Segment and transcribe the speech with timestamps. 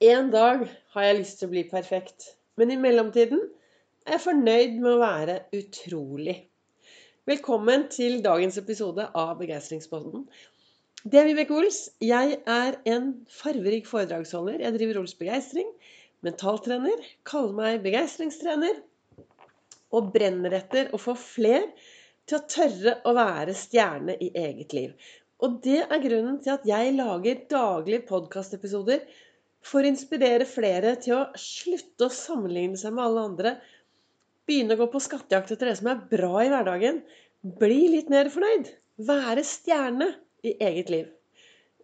[0.00, 0.62] En dag
[0.94, 3.42] har jeg lyst til å bli perfekt, men i mellomtiden
[4.06, 6.38] er jeg fornøyd med å være utrolig.
[7.28, 10.24] Velkommen til dagens episode av Begeistringspodden.
[11.04, 11.82] Det er Vibeke Ols.
[12.00, 14.64] Jeg er en farverik foredragsholder.
[14.64, 15.68] Jeg driver Ols Begeistring.
[16.24, 17.04] Mentaltrener.
[17.28, 18.80] Kaller meg begeistringstrener.
[19.92, 21.74] Og brenner etter å få fler
[22.24, 25.10] til å tørre å være stjerne i eget liv.
[25.44, 29.04] Og det er grunnen til at jeg lager daglige podkastepisoder
[29.64, 33.54] for å inspirere flere til å slutte å sammenligne seg med alle andre.
[34.48, 37.02] Begynne å gå på skattejakt etter det som er bra i hverdagen.
[37.60, 38.72] Bli litt mer fornøyd.
[39.06, 40.10] Være stjerne
[40.46, 41.10] i eget liv.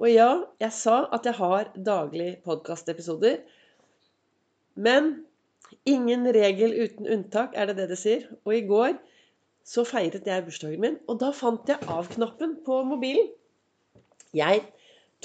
[0.01, 3.39] Og ja, jeg sa at jeg har daglige podkastepisoder.
[4.77, 5.15] Men
[5.89, 8.27] ingen regel uten unntak, er det det det sier.
[8.45, 8.97] Og i går
[9.67, 13.33] så feiret jeg bursdagen min, og da fant jeg av-knappen på mobilen.
[14.37, 14.63] Jeg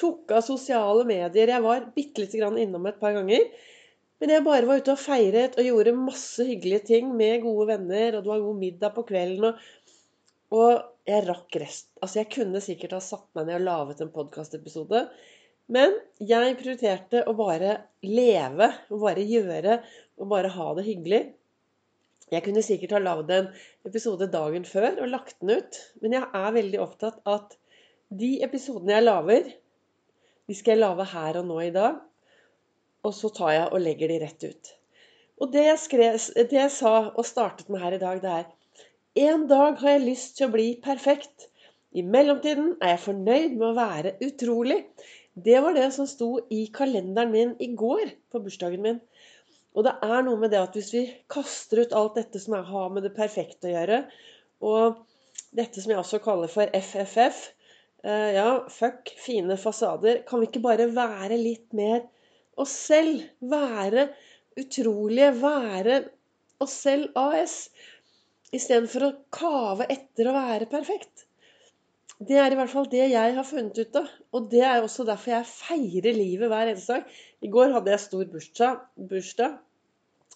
[0.01, 1.53] tok av sosiale medier.
[1.53, 3.47] Jeg var bitte lite grann innom et par ganger.
[4.21, 8.17] Men jeg bare var ute og feiret og gjorde masse hyggelige ting med gode venner.
[8.17, 9.47] Og det var god middag på kvelden.
[9.49, 9.91] Og,
[10.57, 10.71] og
[11.09, 11.89] jeg rakk rest.
[11.99, 15.05] Altså, jeg kunne sikkert ha satt meg ned og laget en podkastepisode.
[15.71, 19.77] Men jeg prioriterte å bare leve, og bare gjøre,
[20.19, 21.21] og bare ha det hyggelig.
[22.31, 23.49] Jeg kunne sikkert ha lagd en
[23.87, 25.79] episode dagen før og lagt den ut.
[26.03, 27.57] Men jeg er veldig opptatt at
[28.21, 29.49] de episodene jeg lager,
[30.51, 31.99] de skal jeg lage her og nå i dag.
[33.07, 34.71] Og så tar jeg og legger de rett ut.
[35.41, 38.49] Og det jeg, skrev, det jeg sa og startet med her i dag, det er
[39.31, 41.47] En dag har jeg lyst til å bli perfekt.
[41.91, 44.77] I mellomtiden er jeg fornøyd med å være utrolig.
[45.35, 49.01] Det var det som sto i kalenderen min i går på bursdagen min.
[49.75, 52.91] Og det er noe med det at hvis vi kaster ut alt dette som har
[52.91, 54.03] med det perfekte å gjøre,
[54.67, 55.01] og
[55.55, 57.43] dette som jeg også kaller for FFF,
[58.01, 60.23] Uh, ja, fuck fine fasader.
[60.27, 62.03] Kan vi ikke bare være litt mer
[62.59, 63.25] oss selv?
[63.41, 64.07] Være
[64.59, 65.31] utrolige.
[65.41, 65.99] Være
[66.63, 67.57] oss selv AS.
[68.51, 71.27] Istedenfor å kave etter å være perfekt.
[72.21, 74.09] Det er i hvert fall det jeg har funnet ut av.
[74.37, 77.19] Og det er også derfor jeg feirer livet hver eneste dag.
[77.41, 79.55] I går hadde jeg stor bursdag, bursdag,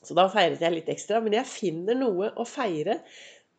[0.05, 1.21] så da feiret jeg litt ekstra.
[1.21, 3.01] Men jeg finner noe å feire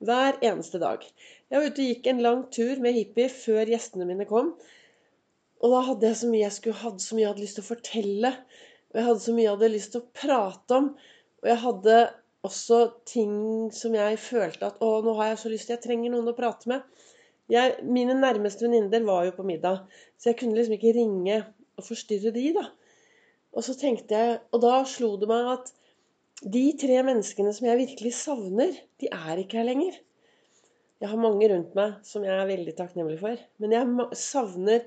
[0.04, 1.04] hver eneste dag.
[1.50, 4.52] Jeg var ute og gikk en lang tur med hippie før gjestene mine kom.
[5.64, 7.64] Og da hadde jeg så mye jeg skulle, hadde så mye jeg hadde lyst til
[7.64, 8.32] å fortelle.
[8.92, 10.88] Og jeg hadde så mye jeg hadde lyst til å prate om.
[11.42, 11.98] Og jeg hadde
[12.46, 13.36] også ting
[13.74, 16.36] som jeg følte at Å, nå har jeg så lyst til Jeg trenger noen å
[16.36, 16.84] prate med.
[17.50, 19.84] Jeg, mine nærmeste venninner var jo på middag,
[20.18, 21.36] så jeg kunne liksom ikke ringe
[21.78, 22.64] og forstyrre de, da.
[23.54, 25.70] Og så tenkte jeg Og da slo det meg at
[26.44, 29.96] de tre menneskene som jeg virkelig savner, de er ikke her lenger.
[31.00, 33.40] Jeg har mange rundt meg som jeg er veldig takknemlig for.
[33.60, 34.84] Men jeg savner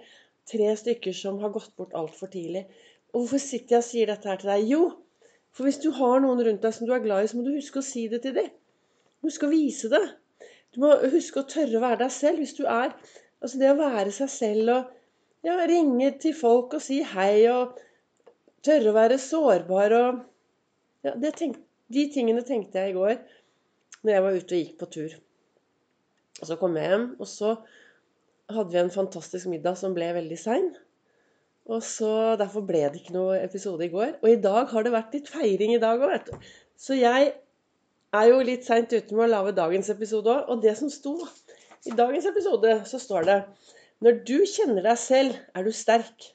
[0.49, 2.65] tre stykker som har gått bort altfor tidlig.
[3.13, 4.65] Og hvorfor sitter jeg og sier dette her til deg?
[4.69, 4.81] Jo,
[5.53, 7.55] for hvis du har noen rundt deg som du er glad i, så må du
[7.55, 8.49] huske å si det til dem.
[9.25, 10.03] Husk å vise det.
[10.73, 12.41] Du må huske å tørre å være deg selv.
[12.43, 12.93] Hvis du er
[13.39, 14.89] Altså det å være seg selv og
[15.47, 17.77] ja, ringe til folk og si hei og
[18.67, 20.17] tørre å være sårbar og
[21.05, 21.57] ja, tenk,
[21.89, 23.17] de tingene tenkte jeg i går
[24.03, 25.15] når jeg var ute og gikk på tur.
[26.39, 27.55] Og så kom jeg hjem, og så
[28.49, 30.69] hadde vi en fantastisk middag som ble veldig sein.
[31.69, 34.15] Og så Derfor ble det ikke noe episode i går.
[34.23, 36.49] Og i dag har det vært litt feiring i dag òg, vet du.
[36.79, 37.33] Så jeg
[38.15, 40.49] er jo litt seint ute med å lage dagens episode òg.
[40.49, 41.15] Og det som sto
[41.85, 43.39] i dagens episode, så står det
[44.05, 46.31] Når du kjenner deg selv, er du sterk.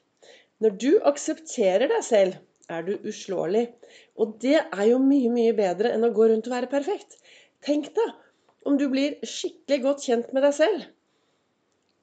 [0.63, 2.37] Når du aksepterer deg selv,
[2.71, 3.67] er du uslåelig.
[4.19, 7.17] Og det er jo mye, mye bedre enn å gå rundt og være perfekt.
[7.65, 8.13] Tenk deg
[8.65, 10.85] om du blir skikkelig godt kjent med deg selv.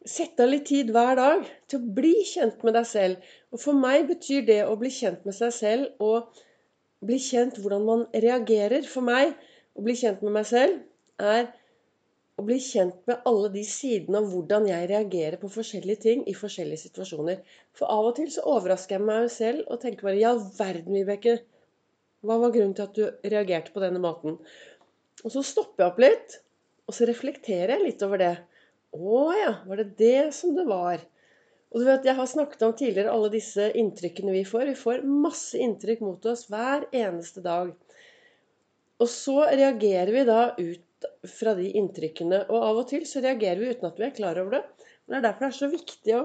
[0.09, 3.33] Sett av litt tid hver dag til å bli kjent med deg selv.
[3.55, 6.43] Og for meg betyr det å bli kjent med seg selv og
[7.06, 8.87] bli kjent hvordan man reagerer.
[8.87, 9.34] For meg
[9.79, 10.81] å bli kjent med meg selv
[11.23, 11.50] er
[12.43, 16.35] å bli kjent med alle de sidene av hvordan jeg reagerer på forskjellige ting i
[16.37, 17.41] forskjellige situasjoner.
[17.79, 21.39] For av og til så overrasker jeg meg selv og tenker bare Ja, verden, Vibeke.
[22.23, 24.37] Hva var grunnen til at du reagerte på denne måten?
[25.23, 26.37] Og så stopper jeg opp litt,
[26.87, 28.35] og så reflekterer jeg litt over det.
[28.93, 31.03] Å ja, var det det som det var?
[31.73, 34.67] Og du vet, Jeg har snakket om tidligere alle disse inntrykkene vi får.
[34.75, 37.73] Vi får masse inntrykk mot oss hver eneste dag.
[39.00, 40.83] Og så reagerer vi da ut
[41.28, 42.44] fra de inntrykkene.
[42.50, 44.62] Og av og til så reagerer vi uten at vi er klar over det.
[45.06, 46.22] Men det er derfor det er så viktig å,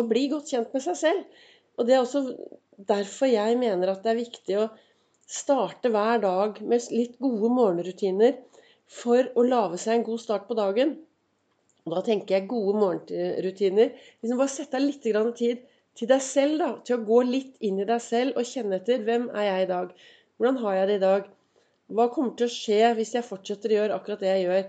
[0.00, 1.42] å bli godt kjent med seg selv.
[1.78, 2.24] Og det er også
[2.90, 4.70] derfor jeg mener at det er viktig å
[5.30, 8.38] starte hver dag med litt gode morgenrutiner
[8.90, 10.96] for å lage seg en god start på dagen.
[11.86, 13.92] Og da tenker jeg gode morgenrutiner.
[14.20, 15.62] Liksom bare sette av litt tid
[15.98, 16.70] til deg selv, da.
[16.84, 19.04] Til å gå litt inn i deg selv og kjenne etter.
[19.06, 19.94] Hvem er jeg i dag?
[20.36, 21.30] Hvordan har jeg det i dag?
[21.90, 24.66] Hva kommer til å skje hvis jeg fortsetter å gjøre akkurat det jeg gjør?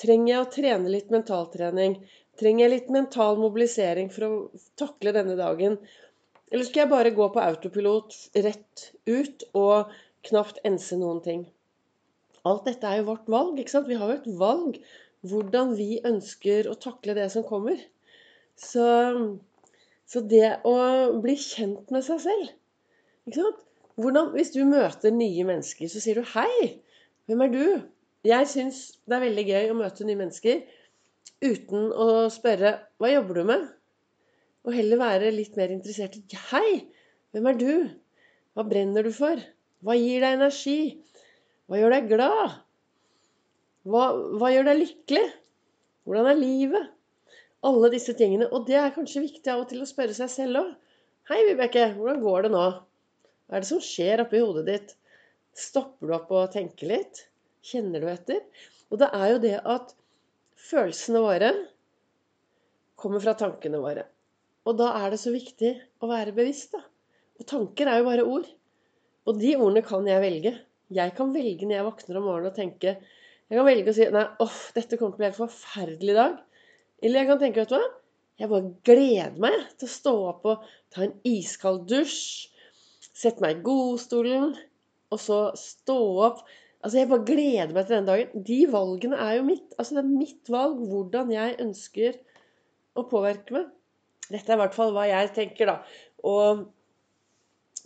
[0.00, 1.98] Trenger jeg å trene litt mentaltrening?
[2.40, 5.76] Trenger jeg litt mental mobilisering for å takle denne dagen?
[6.50, 8.16] Eller skal jeg bare gå på autopilot
[8.46, 9.92] rett ut og
[10.28, 11.44] knapt ense noen ting?
[12.48, 13.60] Alt dette er jo vårt valg.
[13.60, 13.88] ikke sant?
[13.88, 14.80] Vi har jo et valg
[15.24, 17.78] hvordan vi ønsker å takle det som kommer.
[18.60, 18.84] Så,
[20.08, 20.74] så det å
[21.20, 22.50] bli kjent med seg selv
[23.24, 23.62] ikke sant?
[23.94, 26.80] Hvordan, Hvis du møter nye mennesker, så sier du 'Hei,
[27.26, 27.82] hvem er du?'
[28.24, 30.62] Jeg syns det er veldig gøy å møte nye mennesker
[31.44, 33.68] uten å spørre 'Hva jobber du med?'
[34.64, 36.86] Og heller være litt mer interessert i 'Hei,
[37.32, 37.90] hvem er du?
[38.54, 39.38] Hva brenner du for?
[39.84, 40.78] Hva gir deg energi?
[41.68, 42.54] Hva gjør deg glad?
[43.84, 44.04] Hva,
[44.40, 45.24] hva gjør deg lykkelig?
[46.04, 46.90] Hvordan er livet?
[47.64, 48.48] Alle disse tingene.
[48.52, 50.74] Og det er kanskje viktig av og til å spørre seg selv òg.
[51.30, 51.92] Hei, Vibeke.
[51.96, 52.64] Hvordan går det nå?
[53.44, 54.94] Hva er det som skjer oppi hodet ditt?
[55.54, 57.26] Stopper du opp og tenker litt?
[57.64, 58.40] Kjenner du etter?
[58.90, 59.94] Og det er jo det at
[60.70, 61.50] følelsene våre
[63.00, 64.06] kommer fra tankene våre.
[64.64, 66.80] Og da er det så viktig å være bevisst, da.
[67.40, 68.46] Og tanker er jo bare ord.
[69.28, 70.54] Og de ordene kan jeg velge.
[70.94, 74.06] Jeg kan velge når jeg våkner om morgenen og tenke Jeg kan velge å si
[74.12, 76.38] nei, åh, dette kommer til å bli en forferdelig dag.
[77.04, 77.84] Eller jeg kan tenke, vet du hva
[78.40, 82.53] Jeg bare gleder meg til å stå opp og ta en iskald dusj.
[83.14, 84.54] Sette meg i godstolen,
[85.14, 86.44] og så stå opp.
[86.82, 88.44] Altså, Jeg bare gleder meg til den dagen.
[88.44, 89.74] De valgene er jo mitt.
[89.78, 92.18] Altså, Det er mitt valg hvordan jeg ønsker
[92.94, 93.70] å påvirke meg.
[94.28, 95.76] Dette er i hvert fall hva jeg tenker, da.
[96.24, 96.64] Og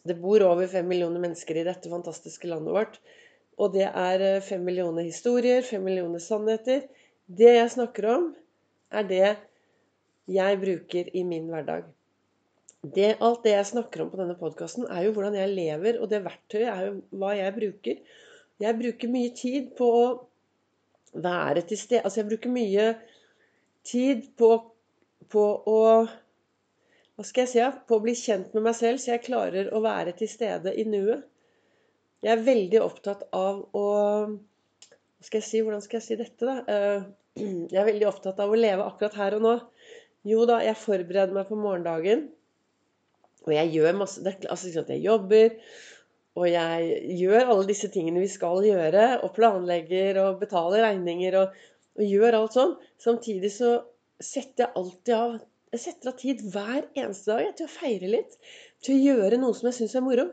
[0.09, 2.99] det bor over fem millioner mennesker i dette fantastiske landet vårt.
[3.59, 6.87] Og det er eh, fem millioner historier, fem millioner sannheter.
[7.27, 8.29] Det jeg snakker om,
[8.95, 9.37] er det
[10.31, 11.89] jeg bruker i min hverdag.
[12.83, 16.11] Det, alt det jeg snakker om på denne podkasten, er jo hvordan jeg lever, og
[16.13, 18.03] det verktøyet er jo hva jeg bruker.
[18.63, 20.05] Jeg bruker mye tid på å
[21.19, 22.87] være til stede Altså, jeg bruker mye
[23.87, 24.53] tid på,
[25.33, 25.81] på å
[27.19, 29.83] hva skal jeg si, på å bli kjent med meg selv, så jeg klarer å
[29.83, 31.25] være til stede i nuet.
[32.23, 33.87] Jeg er veldig opptatt av å
[35.19, 36.61] hva skal jeg si, Hvordan skal jeg si dette, da?
[36.63, 37.09] Eh,
[37.73, 39.55] jeg er veldig opptatt av å leve akkurat her og nå.
[40.31, 42.29] Jo da, jeg forbereder meg på morgendagen.
[43.47, 45.55] Og jeg gjør masse Altså jeg jobber,
[46.39, 51.55] og jeg gjør alle disse tingene vi skal gjøre, og planlegger og betaler regninger og,
[51.99, 52.75] og gjør alt sånn.
[53.03, 53.79] Samtidig så
[54.19, 55.39] setter jeg alltid av
[55.69, 58.39] jeg setter av tid hver eneste dag til å feire litt.
[58.81, 60.25] Til å gjøre noe som jeg syns er moro.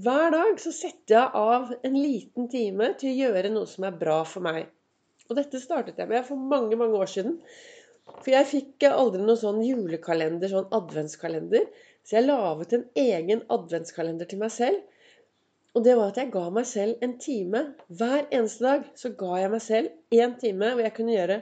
[0.00, 3.98] Hver dag så setter jeg av en liten time til å gjøre noe som er
[4.00, 4.70] bra for meg.
[5.28, 7.36] Og dette startet jeg med for mange, mange år siden.
[8.22, 11.68] For jeg fikk aldri noen sånn julekalender, sånn adventskalender.
[12.02, 14.80] Så jeg laget en egen adventskalender til meg selv.
[15.72, 17.62] Og det var at jeg ga meg selv en time.
[17.88, 21.38] Hver eneste dag så ga jeg meg selv én time hvor jeg kunne gjøre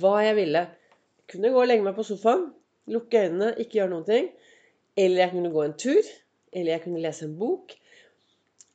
[0.00, 2.46] hva jeg ville Jeg kunne gå og legge meg på sofaen,
[2.88, 4.30] lukke øynene, ikke gjøre noen ting.
[4.96, 6.08] Eller jeg kunne gå en tur.
[6.52, 7.74] Eller jeg kunne lese en bok.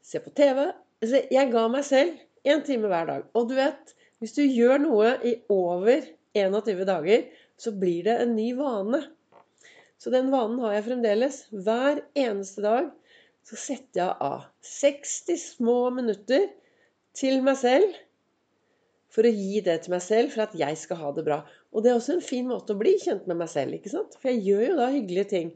[0.05, 0.67] Se på TV.
[1.01, 3.25] Altså, jeg ga meg selv én time hver dag.
[3.33, 6.05] Og du vet, hvis du gjør noe i over
[6.37, 7.25] 21 dager,
[7.57, 9.01] så blir det en ny vane.
[10.03, 11.37] Så den vanen har jeg fremdeles.
[11.55, 12.89] Hver eneste dag
[13.47, 16.49] så setter jeg av 60 små minutter
[17.15, 17.93] til meg selv
[19.13, 21.37] for å gi det til meg selv for at jeg skal ha det bra.
[21.71, 24.17] Og det er også en fin måte å bli kjent med meg selv, ikke sant?
[24.19, 25.53] For jeg gjør jo da hyggelige ting.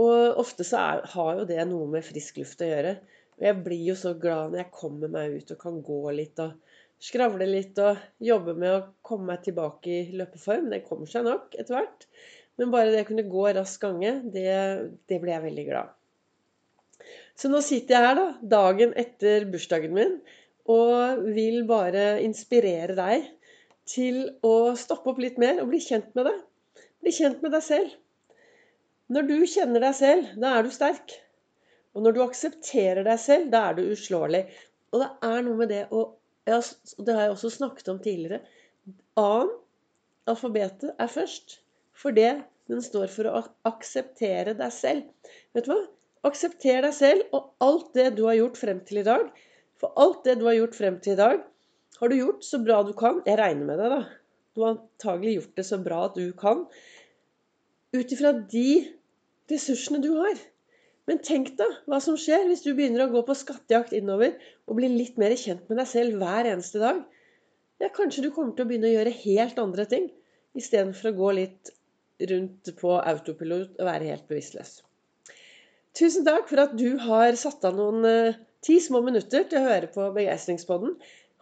[0.00, 2.96] Og ofte så er, har jo det noe med frisk luft å gjøre.
[3.38, 6.42] Og jeg blir jo så glad når jeg kommer meg ut og kan gå litt
[6.42, 6.56] og
[7.00, 10.72] skravle litt og jobbe med å komme meg tilbake i løpeform.
[10.72, 12.08] Det kommer seg nok etter hvert.
[12.60, 14.50] Men bare det å kunne gå rask gange, det,
[15.08, 15.96] det ble jeg veldig glad.
[17.40, 20.18] Så nå sitter jeg her, da, dagen etter bursdagen min,
[20.70, 23.24] og vil bare inspirere deg
[23.88, 26.36] til å stoppe opp litt mer og bli kjent med det.
[27.00, 27.96] Bli kjent med deg selv.
[29.10, 31.16] Når du kjenner deg selv, da er du sterk.
[31.96, 34.44] Og når du aksepterer deg selv, da er du uslåelig.
[34.92, 36.08] Og det er noe med det å
[36.50, 38.40] Det har jeg også snakket om tidligere.
[39.20, 39.50] A-en,
[40.26, 41.60] alfabetet, er først.
[42.00, 42.32] For det
[42.70, 45.32] den står for å akseptere deg selv.
[45.56, 45.80] Vet du hva?
[46.28, 49.26] Aksepter deg selv og alt det du har gjort frem til i dag.
[49.80, 51.42] For alt det du har gjort frem til i dag,
[52.00, 53.20] har du gjort så bra du kan.
[53.26, 54.00] Jeg regner med det, da.
[54.54, 56.62] Du har antagelig gjort det så bra at du kan.
[57.96, 58.68] Ut ifra de
[59.50, 60.38] ressursene du har.
[61.08, 64.36] Men tenk da hva som skjer hvis du begynner å gå på skattejakt innover
[64.68, 67.02] og blir litt mer kjent med deg selv hver eneste dag.
[67.80, 70.10] Ja, kanskje du kommer til å begynne å gjøre helt andre ting
[70.58, 71.72] istedenfor å gå litt
[72.30, 74.80] rundt på autopilot og være helt bevisstløs.
[75.96, 79.66] Tusen takk for at du har satt av noen eh, ti små minutter til å
[79.66, 80.94] høre på Begeistringspodden.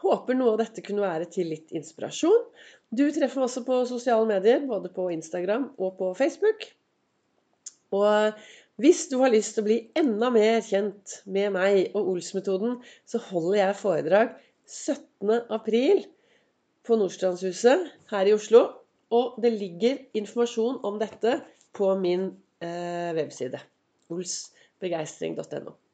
[0.05, 2.47] Håper noe av dette kunne være til litt inspirasjon.
[2.89, 6.65] Du treffer meg også på sosiale medier, både på Instagram og på Facebook.
[7.93, 8.39] Og
[8.81, 13.21] hvis du har lyst til å bli enda mer kjent med meg og Ols-metoden, så
[13.29, 14.37] holder jeg foredrag
[14.69, 15.49] 17.
[15.51, 16.05] april
[16.87, 18.69] på Nordstrandshuset her i Oslo.
[19.15, 21.39] Og det ligger informasjon om dette
[21.77, 22.29] på min
[22.61, 23.61] eh, webside
[24.13, 25.79] olsbegeistring.no.